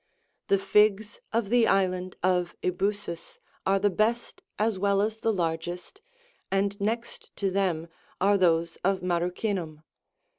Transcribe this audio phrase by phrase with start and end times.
[0.49, 5.17] 85 The figs of the island of Ebusus 86 are the best as well as
[5.17, 6.01] the largest,
[6.49, 7.87] and next to them
[8.19, 9.83] are those of Marrueinum.